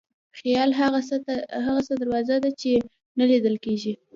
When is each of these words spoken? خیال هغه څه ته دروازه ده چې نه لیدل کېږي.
خیال 0.37 0.69
هغه 0.81 0.99
څه 1.09 1.15
ته 1.25 1.93
دروازه 2.01 2.35
ده 2.43 2.51
چې 2.61 2.71
نه 3.17 3.23
لیدل 3.31 3.55
کېږي. 3.65 3.93